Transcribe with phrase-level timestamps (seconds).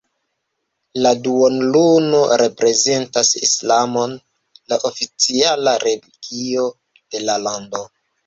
[1.05, 4.15] La duonluno reprezentas Islamon,
[4.73, 6.65] la oficiala religio
[6.97, 7.85] de la lando.